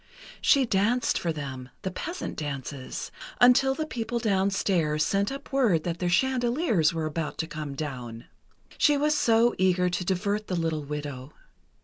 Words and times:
She 0.41 0.65
danced 0.65 1.19
for 1.19 1.31
them—the 1.31 1.91
peasant 1.91 2.35
dances—until 2.35 3.75
the 3.75 3.85
people 3.85 4.17
downstairs 4.17 5.05
sent 5.05 5.31
up 5.31 5.53
word 5.53 5.83
that 5.83 5.99
their 5.99 6.09
chandeliers 6.09 6.91
were 6.91 7.05
about 7.05 7.37
to 7.37 7.45
come 7.45 7.75
down. 7.75 8.25
She 8.79 8.97
was 8.97 9.13
so 9.15 9.53
eager 9.59 9.91
to 9.91 10.03
divert 10.03 10.47
the 10.47 10.55
little 10.55 10.83
widow. 10.83 11.33